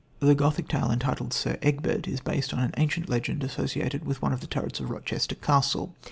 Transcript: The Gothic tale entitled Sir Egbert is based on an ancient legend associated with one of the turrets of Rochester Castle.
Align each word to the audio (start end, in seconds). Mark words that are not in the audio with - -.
The 0.19 0.33
Gothic 0.33 0.67
tale 0.67 0.89
entitled 0.91 1.31
Sir 1.31 1.59
Egbert 1.61 2.07
is 2.07 2.21
based 2.21 2.53
on 2.55 2.59
an 2.63 2.73
ancient 2.75 3.07
legend 3.07 3.43
associated 3.43 4.03
with 4.03 4.19
one 4.19 4.33
of 4.33 4.39
the 4.41 4.47
turrets 4.47 4.79
of 4.79 4.89
Rochester 4.89 5.35
Castle. 5.35 5.93